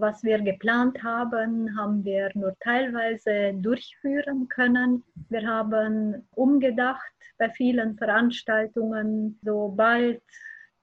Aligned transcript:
Was 0.00 0.24
wir 0.24 0.40
geplant 0.40 1.02
haben, 1.02 1.76
haben 1.76 2.02
wir 2.06 2.30
nur 2.32 2.56
teilweise 2.60 3.52
durchführen 3.52 4.48
können. 4.48 5.04
Wir 5.28 5.46
haben 5.46 6.26
umgedacht 6.34 7.12
bei 7.36 7.50
vielen 7.50 7.98
Veranstaltungen, 7.98 9.38
sobald 9.42 10.22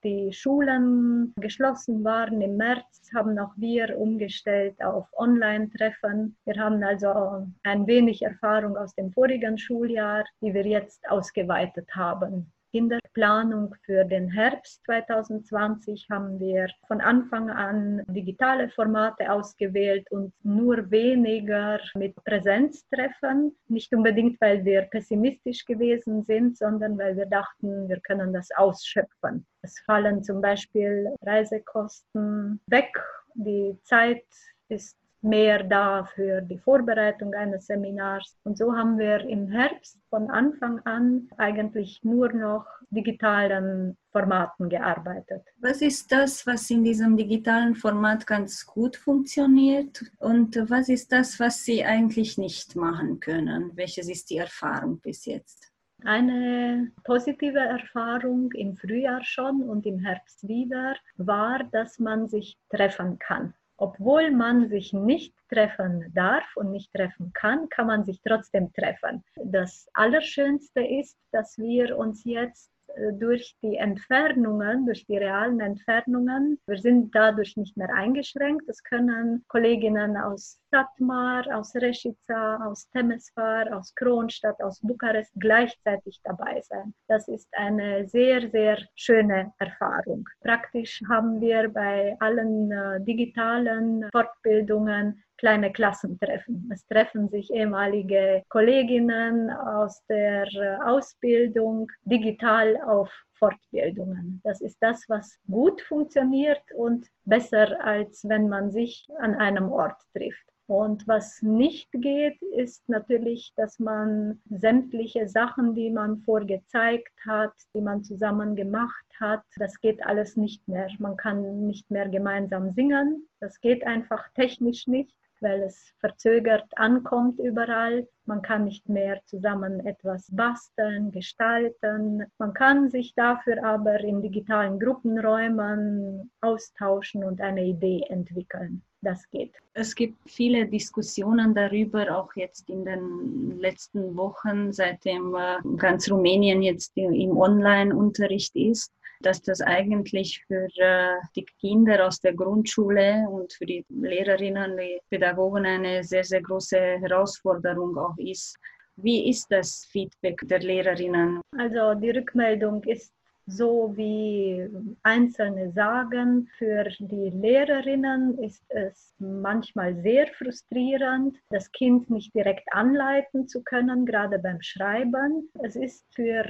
die 0.04 0.32
Schulen 0.32 1.34
geschlossen 1.38 2.04
waren 2.04 2.40
im 2.42 2.58
März, 2.58 3.10
haben 3.16 3.40
auch 3.40 3.54
wir 3.56 3.98
umgestellt 3.98 4.80
auf 4.84 5.08
Online-Treffen. 5.14 6.38
Wir 6.46 6.56
haben 6.58 6.84
also 6.84 7.48
ein 7.64 7.88
wenig 7.88 8.22
Erfahrung 8.22 8.78
aus 8.78 8.94
dem 8.94 9.12
vorigen 9.12 9.58
Schuljahr, 9.58 10.26
die 10.42 10.54
wir 10.54 10.68
jetzt 10.68 11.10
ausgeweitet 11.10 11.90
haben. 11.96 12.52
In 12.72 12.88
der 12.88 13.00
Planung 13.18 13.74
für 13.84 14.06
den 14.06 14.30
Herbst 14.30 14.84
2020 14.86 16.06
haben 16.12 16.40
wir 16.40 16.68
von 16.88 17.02
Anfang 17.02 17.50
an 17.50 18.04
digitale 18.10 18.70
Formate 18.70 19.32
ausgewählt 19.32 20.06
und 20.12 20.34
nur 20.44 20.92
weniger 20.92 21.80
mit 21.96 22.14
Präsenztreffen. 22.26 23.58
Nicht 23.70 23.92
unbedingt, 23.92 24.40
weil 24.40 24.64
wir 24.64 24.84
pessimistisch 24.84 25.66
gewesen 25.66 26.26
sind, 26.26 26.60
sondern 26.60 26.96
weil 27.00 27.18
wir 27.18 27.26
dachten, 27.26 27.90
wir 27.90 28.00
können 28.02 28.34
das 28.34 28.50
ausschöpfen. 28.56 29.48
Es 29.64 29.80
fallen 29.80 30.22
zum 30.22 30.40
Beispiel 30.40 31.08
Reisekosten 31.24 32.62
weg. 32.68 33.04
Die 33.34 33.80
Zeit 33.82 34.26
ist 34.70 34.96
mehr 35.22 35.64
da 35.64 36.04
für 36.04 36.42
die 36.42 36.58
Vorbereitung 36.58 37.34
eines 37.34 37.68
Seminars. 37.68 38.38
Und 38.44 38.58
so 38.58 38.76
haben 38.76 38.98
wir 38.98 39.22
im 39.22 39.50
Herbst 39.50 40.00
von 40.10 40.30
Anfang 40.30 40.80
an 40.86 41.28
eigentlich 41.38 42.04
nur 42.04 42.32
noch 42.32 42.66
digitalen 42.90 43.98
Formaten 44.12 44.70
gearbeitet. 44.70 45.44
Was 45.60 45.82
ist 45.82 46.12
das, 46.12 46.46
was 46.48 46.70
in 46.70 46.84
diesem 46.84 47.18
digitalen 47.18 47.76
Format 47.76 48.26
ganz 48.26 48.66
gut 48.66 48.96
funktioniert 48.96 50.04
und 50.20 50.56
was 50.70 50.90
ist 50.90 51.12
das, 51.12 51.40
was 51.40 51.64
Sie 51.64 51.84
eigentlich 51.84 52.38
nicht 52.38 52.76
machen 52.76 53.20
können? 53.20 53.72
Welches 53.76 54.10
ist 54.10 54.30
die 54.30 54.38
Erfahrung 54.38 55.00
bis 55.00 55.26
jetzt? 55.26 55.72
Eine 56.04 56.92
positive 57.04 57.60
Erfahrung 57.60 58.52
im 58.52 58.76
Frühjahr 58.76 59.24
schon 59.24 59.64
und 59.64 59.86
im 59.88 60.00
Herbst 60.00 60.48
wieder 60.48 60.96
war, 61.18 61.64
dass 61.72 61.98
man 61.98 62.28
sich 62.28 62.58
treffen 62.70 63.18
kann. 63.18 63.56
Obwohl 63.78 64.32
man 64.32 64.70
sich 64.70 64.92
nicht 64.92 65.34
treffen 65.50 66.12
darf 66.14 66.46
und 66.56 66.72
nicht 66.72 66.92
treffen 66.94 67.32
kann, 67.34 67.70
kann 67.70 67.88
man 67.88 68.04
sich 68.04 68.20
trotzdem 68.22 68.74
treffen. 68.74 69.24
Das 69.36 69.88
Allerschönste 69.94 70.82
ist, 70.82 71.18
dass 71.32 71.58
wir 71.58 71.98
uns 71.98 72.24
jetzt 72.24 72.72
äh, 72.96 73.14
durch 73.14 73.56
die 73.62 73.76
Entfernungen, 73.76 74.86
durch 74.86 75.06
die 75.06 75.18
realen 75.18 75.60
Entfernungen, 75.60 76.60
wir 76.66 76.78
sind 76.78 77.14
dadurch 77.14 77.56
nicht 77.58 77.78
mehr 77.78 77.94
eingeschränkt. 77.94 78.68
Es 78.68 78.84
können 78.84 79.46
Kolleginnen 79.48 80.18
aus 80.18 80.60
Satmar, 80.78 81.44
aus 81.56 81.74
Reshica, 81.76 82.58
aus 82.64 82.88
Temesvar, 82.92 83.76
aus 83.76 83.96
Kronstadt, 83.96 84.62
aus 84.62 84.80
Bukarest 84.82 85.32
gleichzeitig 85.40 86.20
dabei 86.24 86.62
sein. 86.62 86.94
Das 87.08 87.28
ist 87.28 87.48
eine 87.54 88.08
sehr, 88.08 88.48
sehr 88.52 88.78
schöne 88.94 89.52
Erfahrung. 89.58 90.30
Praktisch 90.42 91.02
haben 91.10 91.42
wir 91.42 91.70
bei 91.70 92.16
allen 92.20 92.72
äh, 92.72 93.02
digitalen 93.02 94.08
Fortbildungen 94.12 95.24
kleine 95.38 95.72
Klassentreffen. 95.72 96.70
Es 96.72 96.86
treffen 96.86 97.28
sich 97.30 97.52
ehemalige 97.52 98.44
Kolleginnen 98.50 99.50
aus 99.50 100.04
der 100.08 100.46
äh, 100.54 100.78
Ausbildung 100.84 101.88
digital 102.06 102.80
auf 102.86 103.10
Fortbildungen. 103.40 104.42
Das 104.44 104.62
ist 104.62 104.78
das, 104.82 105.04
was 105.08 105.40
gut 105.50 105.82
funktioniert 105.82 106.62
und 106.76 107.08
besser, 107.26 107.84
als 107.84 108.28
wenn 108.28 108.50
man 108.50 108.72
sich 108.72 109.08
an 109.20 109.36
einem 109.36 109.72
Ort 109.72 110.02
trifft. 110.14 110.48
Und 110.68 111.08
was 111.08 111.42
nicht 111.42 111.90
geht, 111.94 112.42
ist 112.42 112.90
natürlich, 112.90 113.54
dass 113.56 113.80
man 113.80 114.42
sämtliche 114.50 115.30
Sachen, 115.30 115.76
die 115.76 115.90
man 115.90 116.18
vorgezeigt 116.20 117.14
hat, 117.26 117.54
die 117.74 117.80
man 117.80 118.04
zusammen 118.04 118.58
gemacht 118.58 119.06
hat, 119.18 119.44
das 119.56 119.80
geht 119.80 120.06
alles 120.06 120.36
nicht 120.36 120.68
mehr. 120.68 120.90
Man 121.00 121.16
kann 121.16 121.68
nicht 121.68 121.90
mehr 121.90 122.10
gemeinsam 122.10 122.74
singen. 122.74 123.30
Das 123.40 123.62
geht 123.62 123.88
einfach 123.88 124.28
technisch 124.34 124.88
nicht 124.88 125.16
weil 125.42 125.62
es 125.64 125.94
verzögert 126.00 126.66
ankommt 126.76 127.40
überall. 127.40 128.08
Man 128.26 128.42
kann 128.42 128.66
nicht 128.66 128.90
mehr 128.90 129.22
zusammen 129.26 129.86
etwas 129.86 130.28
basteln, 130.32 131.12
gestalten. 131.12 132.26
Man 132.38 132.54
kann 132.54 132.90
sich 132.90 133.14
dafür 133.16 133.64
aber 133.64 134.00
in 134.00 134.22
digitalen 134.22 134.80
Gruppenräumen 134.80 136.32
austauschen 136.42 137.24
und 137.24 137.42
eine 137.42 137.64
Idee 137.66 138.04
entwickeln. 138.10 138.82
Das 139.02 139.30
geht. 139.30 139.54
Es 139.74 139.94
gibt 139.94 140.18
viele 140.26 140.66
Diskussionen 140.66 141.54
darüber, 141.54 142.18
auch 142.18 142.36
jetzt 142.36 142.68
in 142.70 142.84
den 142.84 143.60
letzten 143.60 144.18
Wochen, 144.18 144.74
seitdem 144.74 145.36
äh, 145.36 145.58
ganz 145.78 146.10
Rumänien 146.10 146.64
jetzt 146.64 146.98
im 146.98 147.38
Online-Unterricht 147.38 148.56
ist 148.56 148.92
dass 149.22 149.42
das 149.42 149.62
eigentlich 149.62 150.44
für 150.48 150.68
äh, 150.78 151.16
die 151.36 151.46
Kinder 151.60 152.08
aus 152.08 152.20
der 152.20 152.34
Grundschule 152.34 153.26
und 153.30 153.54
für 153.54 153.66
die 153.66 153.86
Lehrerinnen, 153.90 154.78
die 154.78 155.00
Pädagogen 155.10 155.66
eine 155.66 156.04
sehr, 156.04 156.24
sehr 156.24 156.42
große 156.42 156.78
Herausforderung 156.78 157.98
auch 157.98 158.18
ist. 158.18 158.56
Wie 158.96 159.30
ist 159.30 159.48
das 159.52 159.88
Feedback 159.92 160.42
der 160.46 160.60
Lehrerinnen? 160.60 161.42
Also 161.56 161.94
die 162.00 162.10
Rückmeldung 162.10 162.84
ist 162.84 163.14
so 163.48 163.94
wie 163.96 164.68
Einzelne 165.04 165.72
sagen, 165.72 166.50
für 166.58 166.84
die 167.00 167.30
Lehrerinnen 167.30 168.38
ist 168.40 168.64
es 168.68 169.16
manchmal 169.20 169.96
sehr 170.02 170.28
frustrierend, 170.28 171.38
das 171.50 171.72
Kind 171.72 172.10
nicht 172.10 172.36
direkt 172.36 172.68
anleiten 172.74 173.48
zu 173.48 173.64
können, 173.64 174.06
gerade 174.06 174.38
beim 174.38 174.62
Schreiben. 174.62 175.50
Es 175.64 175.78
ist 175.78 176.06
für 176.14 176.46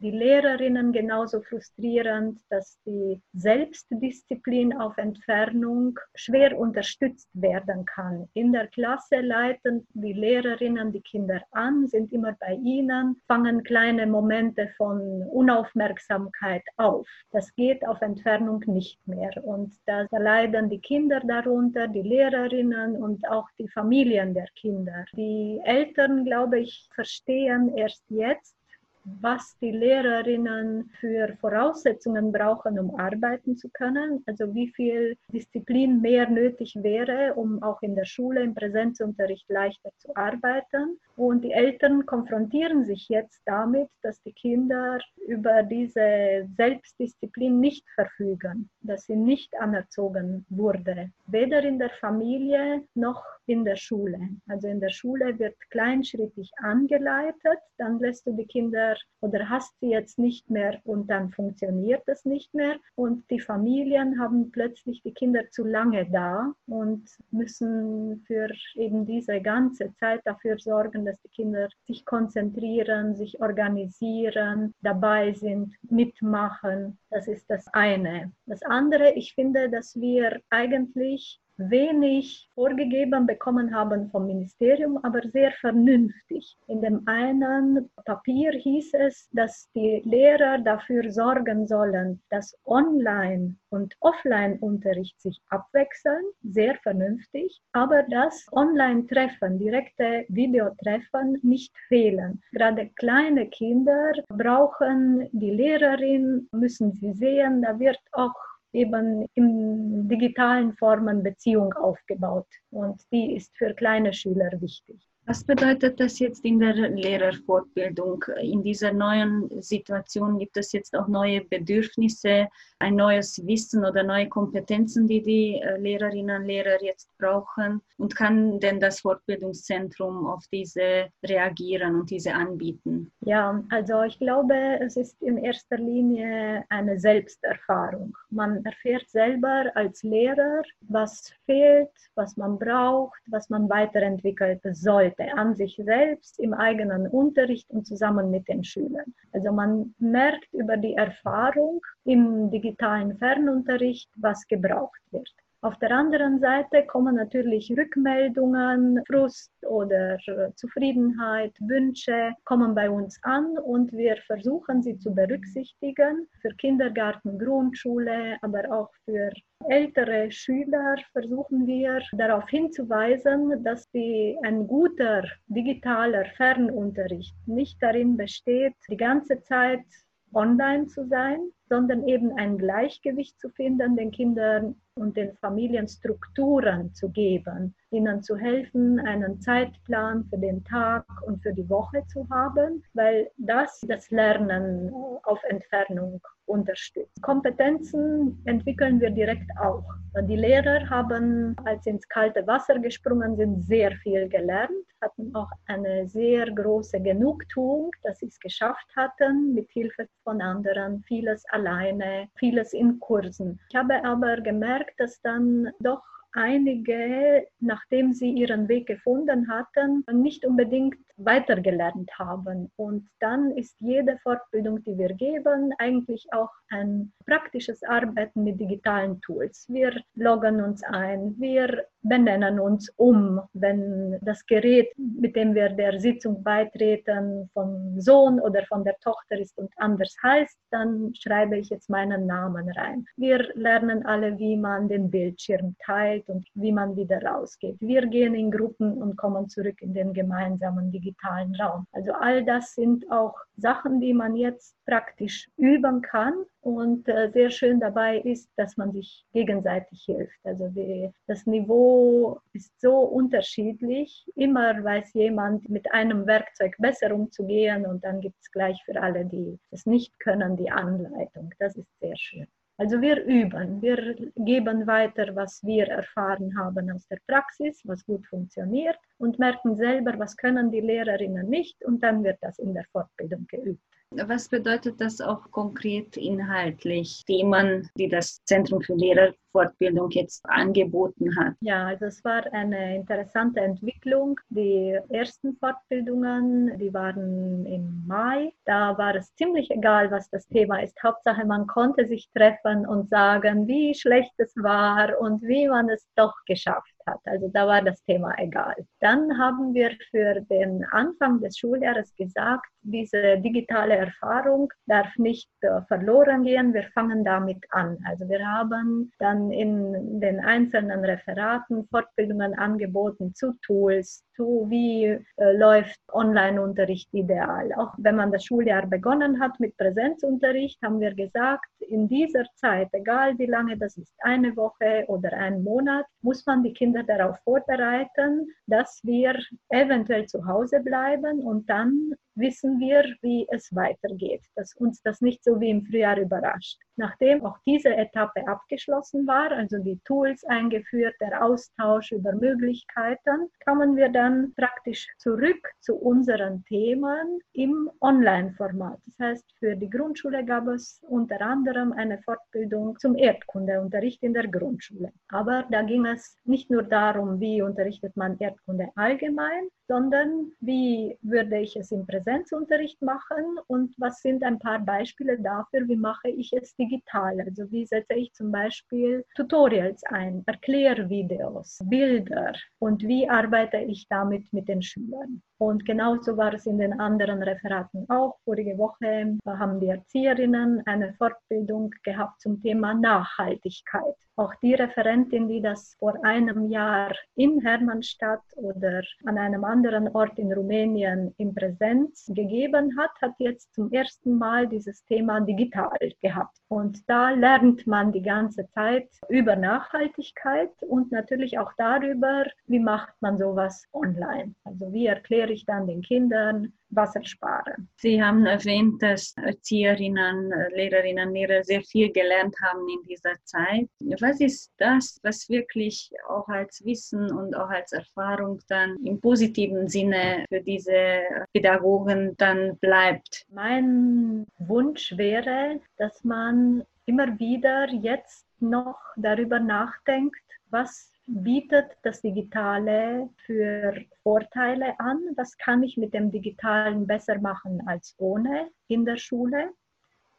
die 0.00 0.10
Lehrerinnen 0.10 0.92
genauso 0.92 1.40
frustrierend, 1.42 2.40
dass 2.48 2.78
die 2.86 3.20
Selbstdisziplin 3.34 4.76
auf 4.76 4.96
Entfernung 4.96 5.98
schwer 6.14 6.58
unterstützt 6.58 7.28
werden 7.34 7.84
kann. 7.84 8.28
In 8.34 8.52
der 8.52 8.68
Klasse 8.68 9.20
leiten 9.20 9.86
die 9.92 10.14
Lehrerinnen 10.14 10.92
die 10.92 11.02
Kinder 11.02 11.42
an, 11.52 11.86
sind 11.86 12.12
immer 12.12 12.34
bei 12.40 12.54
ihnen, 12.54 13.20
fangen 13.26 13.62
kleine 13.62 14.06
Momente 14.06 14.68
von 14.76 15.00
Unaufmerksamkeit 15.30 16.62
auf. 16.76 17.06
Das 17.30 17.54
geht 17.54 17.86
auf 17.86 18.00
Entfernung 18.00 18.64
nicht 18.66 19.06
mehr. 19.06 19.32
Und 19.44 19.74
da 19.86 20.06
leiden 20.10 20.70
die 20.70 20.80
Kinder 20.80 21.20
darunter, 21.20 21.88
die 21.88 22.02
Lehrerinnen 22.02 22.96
und 22.96 23.28
auch 23.28 23.48
die 23.58 23.68
Familien 23.68 24.32
der 24.34 24.48
Kinder. 24.56 25.04
Die 25.14 25.60
Eltern, 25.64 26.24
glaube 26.24 26.60
ich, 26.60 26.88
verstehen 26.94 27.76
erst 27.76 28.04
jetzt, 28.08 28.56
was 29.04 29.56
die 29.60 29.70
Lehrerinnen 29.70 30.90
für 31.00 31.36
Voraussetzungen 31.40 32.32
brauchen, 32.32 32.78
um 32.78 32.98
arbeiten 32.98 33.56
zu 33.56 33.68
können, 33.70 34.22
also 34.26 34.54
wie 34.54 34.68
viel 34.68 35.16
Disziplin 35.28 36.00
mehr 36.00 36.28
nötig 36.28 36.74
wäre, 36.76 37.34
um 37.34 37.62
auch 37.62 37.80
in 37.82 37.94
der 37.94 38.04
Schule 38.04 38.42
im 38.42 38.54
Präsenzunterricht 38.54 39.48
leichter 39.48 39.90
zu 39.98 40.14
arbeiten. 40.16 40.98
Und 41.20 41.44
die 41.44 41.52
Eltern 41.52 42.06
konfrontieren 42.06 42.86
sich 42.86 43.10
jetzt 43.10 43.42
damit, 43.44 43.90
dass 44.00 44.22
die 44.22 44.32
Kinder 44.32 44.98
über 45.26 45.62
diese 45.62 46.48
Selbstdisziplin 46.56 47.60
nicht 47.60 47.86
verfügen, 47.94 48.70
dass 48.80 49.04
sie 49.04 49.16
nicht 49.16 49.54
anerzogen 49.60 50.46
wurde, 50.48 51.10
weder 51.26 51.62
in 51.62 51.78
der 51.78 51.90
Familie 51.90 52.84
noch 52.94 53.22
in 53.44 53.66
der 53.66 53.76
Schule. 53.76 54.18
Also 54.48 54.68
in 54.68 54.80
der 54.80 54.90
Schule 54.90 55.38
wird 55.38 55.56
kleinschrittig 55.70 56.52
angeleitet, 56.56 57.58
dann 57.76 57.98
lässt 57.98 58.26
du 58.26 58.32
die 58.32 58.46
Kinder 58.46 58.96
oder 59.20 59.48
hast 59.48 59.78
sie 59.80 59.90
jetzt 59.90 60.18
nicht 60.18 60.48
mehr 60.48 60.80
und 60.84 61.10
dann 61.10 61.30
funktioniert 61.32 62.02
es 62.06 62.24
nicht 62.24 62.54
mehr. 62.54 62.76
Und 62.94 63.28
die 63.30 63.40
Familien 63.40 64.18
haben 64.20 64.50
plötzlich 64.52 65.02
die 65.02 65.12
Kinder 65.12 65.42
zu 65.50 65.64
lange 65.64 66.08
da 66.10 66.52
und 66.66 67.04
müssen 67.30 68.22
für 68.26 68.48
eben 68.74 69.04
diese 69.04 69.40
ganze 69.40 69.92
Zeit 69.96 70.20
dafür 70.24 70.58
sorgen, 70.58 71.09
dass 71.10 71.20
die 71.22 71.28
Kinder 71.28 71.68
sich 71.86 72.04
konzentrieren, 72.04 73.16
sich 73.16 73.40
organisieren, 73.40 74.74
dabei 74.80 75.32
sind, 75.32 75.74
mitmachen. 75.82 76.98
Das 77.10 77.26
ist 77.26 77.50
das 77.50 77.66
eine. 77.72 78.32
Das 78.46 78.62
andere, 78.62 79.12
ich 79.14 79.34
finde, 79.34 79.70
dass 79.70 79.96
wir 79.96 80.40
eigentlich 80.50 81.40
wenig 81.68 82.48
vorgegeben 82.54 83.26
bekommen 83.26 83.74
haben 83.74 84.08
vom 84.10 84.26
Ministerium, 84.26 84.98
aber 85.02 85.20
sehr 85.28 85.52
vernünftig. 85.52 86.56
In 86.68 86.80
dem 86.80 87.02
einen 87.06 87.90
Papier 88.04 88.52
hieß 88.52 88.94
es, 88.94 89.28
dass 89.32 89.70
die 89.74 90.02
Lehrer 90.04 90.58
dafür 90.58 91.10
sorgen 91.10 91.66
sollen, 91.66 92.20
dass 92.30 92.56
Online- 92.64 93.56
und 93.70 93.94
Offline-Unterricht 94.00 95.20
sich 95.20 95.40
abwechseln, 95.48 96.24
sehr 96.42 96.74
vernünftig, 96.76 97.60
aber 97.72 98.02
dass 98.04 98.46
Online-Treffen, 98.52 99.58
direkte 99.58 100.24
Videotreffen 100.28 101.38
nicht 101.42 101.72
fehlen. 101.88 102.42
Gerade 102.52 102.90
kleine 102.96 103.48
Kinder 103.48 104.12
brauchen 104.28 105.28
die 105.32 105.50
Lehrerin, 105.50 106.48
müssen 106.52 106.92
sie 106.92 107.12
sehen, 107.12 107.62
da 107.62 107.78
wird 107.78 107.98
auch 108.12 108.34
eben 108.72 109.26
in 109.34 110.08
digitalen 110.08 110.74
Formen 110.76 111.22
Beziehung 111.22 111.72
aufgebaut. 111.74 112.46
Und 112.70 113.00
die 113.12 113.36
ist 113.36 113.56
für 113.56 113.74
kleine 113.74 114.12
Schüler 114.12 114.50
wichtig. 114.60 115.09
Was 115.30 115.44
bedeutet 115.44 116.00
das 116.00 116.18
jetzt 116.18 116.44
in 116.44 116.58
der 116.58 116.74
Lehrerfortbildung? 116.74 118.24
In 118.42 118.64
dieser 118.64 118.92
neuen 118.92 119.62
Situation 119.62 120.40
gibt 120.40 120.56
es 120.56 120.72
jetzt 120.72 120.96
auch 120.96 121.06
neue 121.06 121.42
Bedürfnisse, 121.42 122.48
ein 122.80 122.96
neues 122.96 123.40
Wissen 123.46 123.84
oder 123.84 124.02
neue 124.02 124.28
Kompetenzen, 124.28 125.06
die 125.06 125.22
die 125.22 125.60
äh, 125.60 125.78
Lehrerinnen 125.78 126.40
und 126.40 126.48
Lehrer 126.48 126.82
jetzt 126.82 127.16
brauchen? 127.16 127.80
Und 127.96 128.16
kann 128.16 128.58
denn 128.58 128.80
das 128.80 129.02
Fortbildungszentrum 129.02 130.26
auf 130.26 130.48
diese 130.50 131.10
reagieren 131.24 132.00
und 132.00 132.10
diese 132.10 132.34
anbieten? 132.34 133.12
Ja, 133.20 133.62
also 133.70 134.02
ich 134.02 134.18
glaube, 134.18 134.80
es 134.80 134.96
ist 134.96 135.22
in 135.22 135.38
erster 135.38 135.76
Linie 135.76 136.64
eine 136.70 136.98
Selbsterfahrung. 136.98 138.16
Man 138.30 138.64
erfährt 138.64 139.08
selber 139.08 139.70
als 139.76 140.02
Lehrer, 140.02 140.62
was 140.88 141.32
fehlt, 141.46 141.92
was 142.16 142.36
man 142.36 142.58
braucht, 142.58 143.20
was 143.28 143.48
man 143.48 143.68
weiterentwickeln 143.68 144.58
sollte 144.72 145.19
an 145.36 145.54
sich 145.54 145.76
selbst 145.76 146.38
im 146.38 146.54
eigenen 146.54 147.06
Unterricht 147.08 147.70
und 147.70 147.86
zusammen 147.86 148.30
mit 148.30 148.48
den 148.48 148.64
Schülern. 148.64 149.14
Also 149.32 149.52
man 149.52 149.94
merkt 149.98 150.52
über 150.52 150.76
die 150.76 150.94
Erfahrung 150.94 151.80
im 152.04 152.50
digitalen 152.50 153.16
Fernunterricht, 153.18 154.10
was 154.16 154.46
gebraucht 154.46 155.00
wird. 155.10 155.30
Auf 155.62 155.78
der 155.78 155.90
anderen 155.90 156.40
Seite 156.40 156.86
kommen 156.86 157.16
natürlich 157.16 157.70
Rückmeldungen, 157.76 159.02
Frust 159.06 159.52
oder 159.66 160.16
Zufriedenheit, 160.54 161.54
Wünsche 161.60 162.32
kommen 162.44 162.74
bei 162.74 162.88
uns 162.88 163.18
an 163.24 163.58
und 163.58 163.92
wir 163.92 164.16
versuchen 164.26 164.82
sie 164.82 164.98
zu 164.98 165.14
berücksichtigen. 165.14 166.26
Für 166.40 166.54
Kindergarten, 166.54 167.38
Grundschule, 167.38 168.38
aber 168.40 168.72
auch 168.72 168.88
für 169.04 169.30
ältere 169.68 170.32
Schüler 170.32 170.96
versuchen 171.12 171.66
wir 171.66 172.00
darauf 172.12 172.48
hinzuweisen, 172.48 173.62
dass 173.62 173.90
die, 173.90 174.38
ein 174.42 174.66
guter 174.66 175.24
digitaler 175.48 176.24
Fernunterricht 176.36 177.36
nicht 177.46 177.82
darin 177.82 178.16
besteht, 178.16 178.72
die 178.88 178.96
ganze 178.96 179.42
Zeit 179.42 179.84
online 180.32 180.86
zu 180.86 181.06
sein, 181.06 181.50
sondern 181.70 182.06
eben 182.06 182.36
ein 182.36 182.58
Gleichgewicht 182.58 183.38
zu 183.38 183.48
finden, 183.48 183.96
den 183.96 184.10
Kindern 184.10 184.74
und 184.94 185.16
den 185.16 185.36
Familien 185.36 185.88
Strukturen 185.88 186.92
zu 186.92 187.08
geben, 187.10 187.74
ihnen 187.90 188.22
zu 188.22 188.36
helfen, 188.36 188.98
einen 189.00 189.40
Zeitplan 189.40 190.24
für 190.28 190.38
den 190.38 190.64
Tag 190.64 191.04
und 191.26 191.42
für 191.42 191.52
die 191.52 191.68
Woche 191.70 192.04
zu 192.08 192.28
haben, 192.28 192.82
weil 192.92 193.30
das 193.38 193.80
das 193.86 194.10
Lernen 194.10 194.92
auf 195.22 195.42
Entfernung 195.44 196.20
unterstützt. 196.46 197.22
Kompetenzen 197.22 198.42
entwickeln 198.44 199.00
wir 199.00 199.10
direkt 199.10 199.50
auch. 199.60 199.84
Die 200.22 200.36
Lehrer 200.36 200.90
haben, 200.90 201.54
als 201.64 201.84
sie 201.84 201.90
ins 201.90 202.08
kalte 202.08 202.44
Wasser 202.46 202.80
gesprungen 202.80 203.36
sind, 203.36 203.62
sehr 203.62 203.92
viel 204.02 204.28
gelernt, 204.28 204.72
hatten 205.00 205.34
auch 205.34 205.50
eine 205.66 206.08
sehr 206.08 206.50
große 206.50 207.00
Genugtuung, 207.00 207.92
dass 208.02 208.18
sie 208.18 208.26
es 208.26 208.38
geschafft 208.40 208.88
hatten, 208.96 209.54
mit 209.54 209.70
Hilfe 209.70 210.08
von 210.24 210.42
anderen, 210.42 211.02
vieles 211.04 211.44
alleine, 211.60 212.28
vieles 212.36 212.72
in 212.72 212.98
Kursen. 213.00 213.60
Ich 213.68 213.76
habe 213.76 214.02
aber 214.04 214.40
gemerkt, 214.40 214.98
dass 214.98 215.20
dann 215.20 215.70
doch 215.80 216.02
einige, 216.32 217.46
nachdem 217.60 218.12
sie 218.12 218.30
ihren 218.30 218.68
Weg 218.68 218.86
gefunden 218.86 219.48
hatten, 219.48 220.04
nicht 220.12 220.44
unbedingt 220.44 220.96
weitergelernt 221.24 222.10
haben. 222.18 222.70
Und 222.76 223.08
dann 223.20 223.50
ist 223.52 223.76
jede 223.80 224.18
Fortbildung, 224.22 224.82
die 224.84 224.96
wir 224.96 225.12
geben, 225.14 225.72
eigentlich 225.78 226.26
auch 226.32 226.50
ein 226.70 227.12
praktisches 227.26 227.82
Arbeiten 227.82 228.44
mit 228.44 228.58
digitalen 228.58 229.20
Tools. 229.20 229.66
Wir 229.68 230.00
loggen 230.14 230.62
uns 230.62 230.82
ein, 230.84 231.34
wir 231.38 231.84
benennen 232.02 232.58
uns 232.58 232.90
um, 232.96 233.40
wenn 233.52 234.18
das 234.22 234.46
Gerät, 234.46 234.88
mit 234.96 235.36
dem 235.36 235.54
wir 235.54 235.68
der 235.68 236.00
Sitzung 236.00 236.42
beitreten, 236.42 237.50
vom 237.52 238.00
Sohn 238.00 238.40
oder 238.40 238.64
von 238.66 238.84
der 238.84 238.96
Tochter 239.00 239.38
ist 239.38 239.58
und 239.58 239.70
anders 239.76 240.16
heißt, 240.22 240.58
dann 240.70 241.14
schreibe 241.14 241.58
ich 241.58 241.68
jetzt 241.68 241.90
meinen 241.90 242.26
Namen 242.26 242.70
rein. 242.70 243.04
Wir 243.16 243.50
lernen 243.54 244.06
alle, 244.06 244.38
wie 244.38 244.56
man 244.56 244.88
den 244.88 245.10
Bildschirm 245.10 245.76
teilt 245.84 246.19
und 246.28 246.46
wie 246.54 246.72
man 246.72 246.96
wieder 246.96 247.22
rausgeht. 247.22 247.76
Wir 247.80 248.06
gehen 248.06 248.34
in 248.34 248.50
Gruppen 248.50 248.92
und 249.00 249.16
kommen 249.16 249.48
zurück 249.48 249.80
in 249.80 249.94
den 249.94 250.12
gemeinsamen 250.12 250.90
digitalen 250.90 251.10
digitalen 251.10 251.54
Raum. 251.56 251.86
Also 251.92 252.12
all 252.12 252.44
das 252.44 252.74
sind 252.74 253.10
auch 253.10 253.34
Sachen, 253.56 254.00
die 254.00 254.14
man 254.14 254.36
jetzt 254.36 254.76
praktisch 254.86 255.48
üben 255.56 256.02
kann. 256.02 256.34
Und 256.62 257.08
äh, 257.08 257.30
sehr 257.32 257.50
schön 257.50 257.80
dabei 257.80 258.18
ist, 258.18 258.50
dass 258.56 258.76
man 258.76 258.92
sich 258.92 259.24
gegenseitig 259.32 260.02
hilft. 260.04 260.38
Also 260.44 260.68
die, 260.68 261.10
das 261.26 261.46
Niveau 261.46 262.38
ist 262.52 262.78
so 262.80 262.98
unterschiedlich. 262.98 264.26
Immer 264.34 264.84
weiß 264.84 265.14
jemand 265.14 265.70
mit 265.70 265.90
einem 265.92 266.26
Werkzeug 266.26 266.74
besser 266.78 267.14
umzugehen 267.14 267.86
und 267.86 268.04
dann 268.04 268.20
gibt 268.20 268.36
es 268.42 268.50
gleich 268.50 268.78
für 268.84 269.00
alle, 269.00 269.24
die 269.24 269.58
es 269.70 269.86
nicht 269.86 270.18
können, 270.20 270.56
die 270.56 270.70
Anleitung. 270.70 271.50
Das 271.58 271.76
ist 271.76 271.98
sehr 272.00 272.16
schön. 272.16 272.46
Also 272.80 272.98
wir 273.02 273.22
üben, 273.24 273.82
wir 273.82 274.16
geben 274.36 274.86
weiter, 274.86 275.36
was 275.36 275.62
wir 275.62 275.86
erfahren 275.88 276.56
haben 276.58 276.90
aus 276.90 277.06
der 277.08 277.18
Praxis, 277.26 277.82
was 277.84 278.06
gut 278.06 278.26
funktioniert 278.26 278.96
und 279.18 279.38
merken 279.38 279.76
selber, 279.76 280.18
was 280.18 280.34
können 280.34 280.70
die 280.70 280.80
Lehrerinnen 280.80 281.46
nicht 281.46 281.84
und 281.84 282.02
dann 282.02 282.24
wird 282.24 282.38
das 282.40 282.58
in 282.58 282.72
der 282.72 282.86
Fortbildung 282.90 283.46
geübt. 283.48 283.84
Was 284.12 284.48
bedeutet 284.48 285.00
das 285.00 285.20
auch 285.20 285.48
konkret 285.52 286.16
inhaltlich? 286.16 287.22
Themen, 287.26 287.88
die 287.94 288.08
das 288.08 288.42
Zentrum 288.44 288.82
für 288.82 288.94
Lehrerfortbildung 288.94 290.10
jetzt 290.10 290.44
angeboten 290.46 291.36
hat? 291.38 291.54
Ja, 291.60 291.86
also 291.86 292.06
es 292.06 292.24
war 292.24 292.44
eine 292.52 292.96
interessante 292.96 293.60
Entwicklung. 293.60 294.40
Die 294.48 294.98
ersten 295.10 295.56
Fortbildungen, 295.58 296.76
die 296.78 296.92
waren 296.92 297.64
im 297.66 298.04
Mai. 298.08 298.52
Da 298.64 298.98
war 298.98 299.14
es 299.14 299.32
ziemlich 299.36 299.70
egal, 299.70 300.10
was 300.10 300.28
das 300.30 300.44
Thema 300.48 300.82
ist. 300.82 301.00
Hauptsache, 301.04 301.46
man 301.46 301.68
konnte 301.68 302.08
sich 302.08 302.28
treffen 302.34 302.88
und 302.88 303.08
sagen, 303.08 303.68
wie 303.68 303.94
schlecht 303.94 304.32
es 304.38 304.52
war 304.56 305.20
und 305.20 305.40
wie 305.42 305.68
man 305.68 305.88
es 305.88 306.04
doch 306.16 306.34
geschafft 306.46 306.94
hat. 307.06 307.20
Also 307.24 307.48
da 307.48 307.66
war 307.66 307.82
das 307.82 308.02
Thema 308.04 308.34
egal. 308.38 308.74
Dann 309.00 309.38
haben 309.38 309.74
wir 309.74 309.90
für 310.10 310.40
den 310.42 310.84
Anfang 310.90 311.40
des 311.40 311.58
Schuljahres 311.58 312.14
gesagt, 312.14 312.66
diese 312.82 313.38
digitale 313.38 313.96
Erfahrung 313.96 314.70
darf 314.86 315.08
nicht 315.16 315.50
äh, 315.60 315.82
verloren 315.88 316.44
gehen. 316.44 316.72
Wir 316.72 316.84
fangen 316.94 317.24
damit 317.24 317.64
an. 317.70 317.98
Also 318.04 318.28
wir 318.28 318.46
haben 318.46 319.12
dann 319.18 319.50
in 319.50 320.20
den 320.20 320.40
einzelnen 320.40 321.04
Referaten 321.04 321.86
Fortbildungen 321.88 322.54
angeboten 322.54 323.34
zu 323.34 323.52
Tools, 323.62 324.24
zu 324.40 324.66
wie 324.70 325.04
äh, 325.04 325.52
läuft 325.52 326.00
Online-Unterricht 326.12 327.12
ideal. 327.12 327.74
Auch 327.76 327.92
wenn 327.98 328.16
man 328.16 328.32
das 328.32 328.44
Schuljahr 328.46 328.86
begonnen 328.86 329.38
hat 329.38 329.60
mit 329.60 329.76
Präsenzunterricht, 329.76 330.80
haben 330.82 330.98
wir 330.98 331.14
gesagt, 331.14 331.66
in 331.80 332.08
dieser 332.08 332.44
Zeit, 332.54 332.88
egal 332.92 333.38
wie 333.38 333.46
lange 333.46 333.76
das 333.76 333.98
ist, 333.98 334.14
eine 334.20 334.56
Woche 334.56 335.04
oder 335.08 335.30
ein 335.34 335.62
Monat, 335.62 336.06
muss 336.22 336.46
man 336.46 336.62
die 336.62 336.72
Kinder 336.72 337.02
darauf 337.02 337.36
vorbereiten, 337.44 338.46
dass 338.66 339.00
wir 339.04 339.38
eventuell 339.68 340.24
zu 340.24 340.46
Hause 340.46 340.80
bleiben 340.80 341.40
und 341.40 341.68
dann 341.68 342.14
wissen 342.34 342.78
wir, 342.78 343.04
wie 343.22 343.46
es 343.50 343.74
weitergeht, 343.74 344.42
dass 344.56 344.74
uns 344.76 345.02
das 345.02 345.20
nicht 345.20 345.42
so 345.44 345.60
wie 345.60 345.70
im 345.70 345.84
Frühjahr 345.84 346.18
überrascht. 346.18 346.78
Nachdem 346.96 347.44
auch 347.44 347.56
diese 347.66 347.96
Etappe 347.96 348.46
abgeschlossen 348.46 349.26
war, 349.26 349.50
also 349.52 349.78
die 349.78 349.98
Tools 350.04 350.44
eingeführt, 350.44 351.14
der 351.20 351.42
Austausch 351.42 352.12
über 352.12 352.32
Möglichkeiten, 352.32 353.48
kamen 353.60 353.96
wir 353.96 354.10
dann 354.10 354.52
praktisch 354.54 355.08
zurück 355.18 355.70
zu 355.80 355.94
unseren 355.94 356.62
Themen 356.64 357.40
im 357.52 357.90
Online-Format. 358.00 358.98
Das 359.06 359.18
heißt, 359.18 359.44
für 359.58 359.76
die 359.76 359.88
Grundschule 359.88 360.44
gab 360.44 360.68
es 360.68 361.00
unter 361.08 361.40
anderem 361.40 361.92
eine 361.92 362.18
Fortbildung 362.18 362.98
zum 362.98 363.16
Erdkundeunterricht 363.16 364.22
in 364.22 364.34
der 364.34 364.48
Grundschule. 364.48 365.12
Aber 365.28 365.64
da 365.70 365.82
ging 365.82 366.04
es 366.04 366.36
nicht 366.44 366.70
nur 366.70 366.82
darum, 366.82 367.40
wie 367.40 367.62
unterrichtet 367.62 368.16
man 368.16 368.38
Erdkunde 368.38 368.90
allgemein, 368.94 369.68
sondern 369.88 370.52
wie 370.60 371.16
würde 371.22 371.58
ich 371.58 371.76
es 371.76 371.90
im 371.90 372.06
Präsenzunterricht 372.20 373.00
machen 373.02 373.58
und 373.66 373.94
was 373.98 374.20
sind 374.20 374.42
ein 374.44 374.58
paar 374.58 374.78
Beispiele 374.78 375.40
dafür, 375.40 375.88
wie 375.88 375.96
mache 375.96 376.28
ich 376.28 376.52
es 376.52 376.74
digital. 376.76 377.40
Also 377.40 377.70
wie 377.70 377.86
setze 377.86 378.14
ich 378.14 378.32
zum 378.32 378.52
Beispiel 378.52 379.24
Tutorials 379.34 380.02
ein, 380.04 380.42
Erklärvideos, 380.46 381.78
Bilder 381.84 382.52
und 382.78 383.02
wie 383.02 383.28
arbeite 383.28 383.78
ich 383.78 384.06
damit 384.08 384.52
mit 384.52 384.68
den 384.68 384.82
Schülern. 384.82 385.42
Und 385.58 385.84
genauso 385.84 386.36
war 386.38 386.54
es 386.54 386.64
in 386.64 386.78
den 386.78 386.98
anderen 386.98 387.42
Referaten 387.42 388.08
auch. 388.08 388.38
Vorige 388.44 388.78
Woche 388.78 389.36
haben 389.46 389.78
die 389.78 389.88
Erzieherinnen 389.88 390.82
eine 390.86 391.12
Fortbildung 391.14 391.90
gehabt 392.02 392.40
zum 392.40 392.62
Thema 392.62 392.94
Nachhaltigkeit. 392.94 394.16
Auch 394.36 394.54
die 394.62 394.72
Referentin, 394.72 395.48
die 395.48 395.60
das 395.60 395.96
vor 395.98 396.24
einem 396.24 396.70
Jahr 396.70 397.12
in 397.34 397.60
Hermannstadt 397.60 398.40
oder 398.56 399.02
an 399.26 399.36
einem 399.36 399.64
anderen 399.64 400.08
Ort 400.08 400.38
in 400.38 400.50
Rumänien 400.50 401.34
in 401.36 401.54
Präsenz 401.54 402.09
gegeben 402.28 402.96
hat, 402.98 403.10
hat 403.20 403.34
jetzt 403.38 403.74
zum 403.74 403.92
ersten 403.92 404.38
Mal 404.38 404.68
dieses 404.68 405.04
Thema 405.04 405.40
digital 405.40 405.98
gehabt. 406.20 406.59
Und 406.72 407.10
da 407.10 407.30
lernt 407.30 407.88
man 407.88 408.12
die 408.12 408.22
ganze 408.22 408.68
Zeit 408.68 409.08
über 409.28 409.56
Nachhaltigkeit 409.56 410.70
und 410.82 411.10
natürlich 411.10 411.58
auch 411.58 411.72
darüber, 411.76 412.44
wie 412.66 412.78
macht 412.78 413.20
man 413.20 413.38
sowas 413.38 413.88
online. 413.92 414.54
Also 414.62 414.92
wie 414.92 415.06
erkläre 415.06 415.52
ich 415.52 415.66
dann 415.66 415.88
den 415.88 416.00
Kindern, 416.00 416.72
Wasser 416.90 417.24
sparen. 417.24 417.88
Sie 417.96 418.22
haben 418.22 418.46
erwähnt, 418.46 419.02
dass 419.02 419.34
Erzieherinnen, 419.36 420.52
Lehrerinnen, 420.74 421.32
Lehrer 421.32 421.62
sehr 421.62 421.82
viel 421.82 422.12
gelernt 422.12 422.56
haben 422.62 422.88
in 422.88 423.02
dieser 423.08 423.34
Zeit. 423.44 423.88
Was 424.20 424.40
ist 424.40 424.72
das, 424.78 425.20
was 425.22 425.48
wirklich 425.48 426.10
auch 426.28 426.48
als 426.48 426.84
Wissen 426.84 427.30
und 427.30 427.54
auch 427.54 427.70
als 427.70 427.92
Erfahrung 427.92 428.60
dann 428.68 428.96
im 429.04 429.20
positiven 429.20 429.88
Sinne 429.88 430.44
für 430.48 430.60
diese 430.60 431.20
Pädagogen 431.52 432.34
dann 432.38 432.76
bleibt? 432.78 433.46
Mein 433.52 434.46
Wunsch 434.58 435.16
wäre, 435.16 435.80
dass 435.96 436.24
man 436.24 436.59
immer 437.06 437.38
wieder 437.38 437.88
jetzt 437.90 438.46
noch 438.60 439.00
darüber 439.16 439.58
nachdenkt, 439.58 440.36
was 440.70 441.10
bietet 441.26 441.96
das 442.02 442.20
Digitale 442.20 443.28
für 443.46 443.94
Vorteile 444.22 444.98
an? 444.98 445.18
Was 445.36 445.56
kann 445.58 445.82
ich 445.82 445.96
mit 445.96 446.12
dem 446.12 446.30
Digitalen 446.30 447.06
besser 447.06 447.38
machen 447.40 447.82
als 447.86 448.14
ohne 448.18 448.68
in 448.88 449.04
der 449.04 449.16
Schule? 449.16 449.70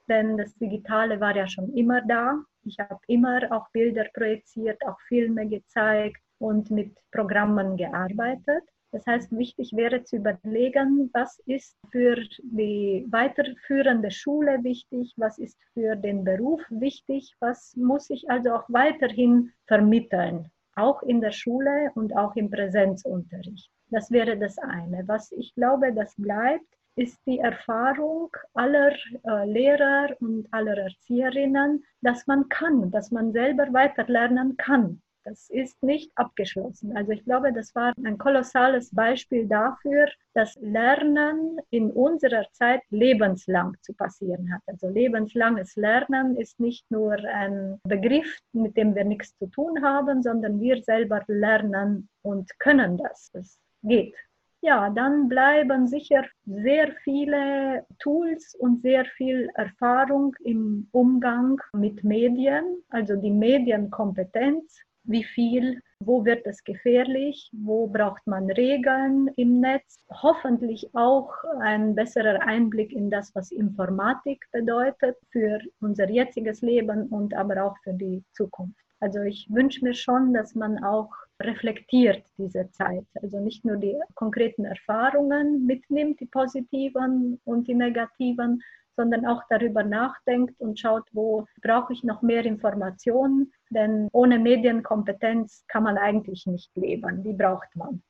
Denn 0.07 0.37
das 0.37 0.53
Digitale 0.55 1.19
war 1.19 1.35
ja 1.35 1.47
schon 1.47 1.73
immer 1.73 2.01
da. 2.01 2.39
Ich 2.63 2.77
habe 2.79 2.99
immer 3.07 3.39
auch 3.51 3.69
Bilder 3.71 4.05
projiziert, 4.13 4.85
auch 4.85 4.99
Filme 5.07 5.47
gezeigt 5.47 6.21
und 6.39 6.69
mit 6.69 6.97
Programmen 7.11 7.77
gearbeitet. 7.77 8.63
Das 8.91 9.05
heißt, 9.07 9.31
wichtig 9.37 9.71
wäre 9.73 10.03
zu 10.03 10.17
überlegen, 10.17 11.09
was 11.13 11.39
ist 11.45 11.77
für 11.91 12.15
die 12.43 13.07
weiterführende 13.09 14.11
Schule 14.11 14.63
wichtig, 14.63 15.13
was 15.15 15.37
ist 15.37 15.57
für 15.73 15.95
den 15.95 16.23
Beruf 16.23 16.61
wichtig, 16.69 17.35
was 17.39 17.75
muss 17.77 18.09
ich 18.09 18.29
also 18.29 18.51
auch 18.53 18.65
weiterhin 18.67 19.53
vermitteln 19.67 20.51
auch 20.75 21.03
in 21.03 21.21
der 21.21 21.31
Schule 21.31 21.91
und 21.95 22.15
auch 22.15 22.35
im 22.35 22.49
Präsenzunterricht. 22.49 23.69
Das 23.89 24.11
wäre 24.11 24.37
das 24.37 24.57
eine. 24.57 25.03
Was 25.07 25.31
ich 25.31 25.53
glaube, 25.55 25.93
das 25.93 26.15
bleibt, 26.15 26.65
ist 26.95 27.19
die 27.25 27.39
Erfahrung 27.39 28.29
aller 28.53 28.93
äh, 29.23 29.45
Lehrer 29.45 30.15
und 30.19 30.47
aller 30.51 30.77
Erzieherinnen, 30.77 31.83
dass 32.01 32.27
man 32.27 32.47
kann, 32.49 32.91
dass 32.91 33.11
man 33.11 33.31
selber 33.31 33.71
weiter 33.73 34.05
lernen 34.07 34.57
kann. 34.57 35.01
Das 35.23 35.49
ist 35.49 35.83
nicht 35.83 36.11
abgeschlossen. 36.15 36.97
Also 36.97 37.11
ich 37.11 37.23
glaube, 37.23 37.53
das 37.53 37.75
war 37.75 37.93
ein 38.03 38.17
kolossales 38.17 38.93
Beispiel 38.93 39.47
dafür, 39.47 40.07
dass 40.33 40.55
Lernen 40.61 41.59
in 41.69 41.91
unserer 41.91 42.45
Zeit 42.53 42.81
lebenslang 42.89 43.77
zu 43.81 43.93
passieren 43.93 44.51
hat. 44.51 44.61
Also 44.65 44.89
lebenslanges 44.89 45.75
Lernen 45.75 46.35
ist 46.37 46.59
nicht 46.59 46.89
nur 46.89 47.13
ein 47.13 47.79
Begriff, 47.83 48.39
mit 48.53 48.75
dem 48.75 48.95
wir 48.95 49.03
nichts 49.03 49.37
zu 49.37 49.45
tun 49.47 49.83
haben, 49.83 50.23
sondern 50.23 50.59
wir 50.59 50.81
selber 50.81 51.23
lernen 51.27 52.09
und 52.23 52.49
können 52.57 52.97
das. 52.97 53.29
Es 53.33 53.59
geht. 53.83 54.15
Ja, 54.63 54.91
dann 54.91 55.27
bleiben 55.27 55.87
sicher 55.87 56.23
sehr 56.45 56.91
viele 57.03 57.85
Tools 57.97 58.55
und 58.55 58.81
sehr 58.83 59.05
viel 59.05 59.49
Erfahrung 59.55 60.35
im 60.43 60.87
Umgang 60.91 61.59
mit 61.73 62.03
Medien, 62.03 62.83
also 62.89 63.15
die 63.15 63.31
Medienkompetenz 63.31 64.81
wie 65.03 65.23
viel, 65.23 65.81
wo 65.99 66.25
wird 66.25 66.45
es 66.45 66.63
gefährlich, 66.63 67.49
wo 67.53 67.87
braucht 67.87 68.25
man 68.25 68.49
Regeln 68.51 69.29
im 69.35 69.59
Netz. 69.59 69.99
Hoffentlich 70.09 70.89
auch 70.93 71.31
ein 71.59 71.95
besserer 71.95 72.41
Einblick 72.41 72.91
in 72.91 73.09
das, 73.09 73.33
was 73.35 73.51
Informatik 73.51 74.45
bedeutet 74.51 75.17
für 75.31 75.59
unser 75.79 76.09
jetziges 76.09 76.61
Leben 76.61 77.07
und 77.07 77.33
aber 77.33 77.63
auch 77.63 77.77
für 77.83 77.93
die 77.93 78.23
Zukunft. 78.33 78.79
Also 78.99 79.21
ich 79.21 79.47
wünsche 79.49 79.83
mir 79.83 79.95
schon, 79.95 80.33
dass 80.33 80.53
man 80.53 80.83
auch 80.83 81.09
reflektiert 81.41 82.23
diese 82.37 82.69
Zeit. 82.69 83.05
Also 83.21 83.39
nicht 83.39 83.65
nur 83.65 83.77
die 83.77 83.97
konkreten 84.13 84.65
Erfahrungen 84.65 85.65
mitnimmt, 85.65 86.19
die 86.19 86.27
positiven 86.27 87.39
und 87.43 87.67
die 87.67 87.73
negativen, 87.73 88.61
sondern 88.95 89.25
auch 89.25 89.41
darüber 89.49 89.83
nachdenkt 89.83 90.59
und 90.59 90.79
schaut, 90.79 91.07
wo 91.11 91.45
brauche 91.61 91.93
ich 91.93 92.03
noch 92.03 92.21
mehr 92.21 92.45
Informationen, 92.45 93.51
denn 93.69 94.07
ohne 94.11 94.39
Medienkompetenz 94.39 95.65
kann 95.67 95.83
man 95.83 95.97
eigentlich 95.97 96.45
nicht 96.45 96.75
leben. 96.75 97.23
Die 97.23 97.33
braucht 97.33 97.75
man. 97.75 98.03